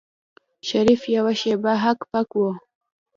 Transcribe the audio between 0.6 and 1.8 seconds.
شريف يوه شېبه